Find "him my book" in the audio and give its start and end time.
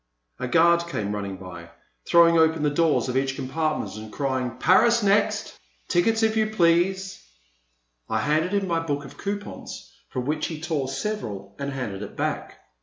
8.53-9.05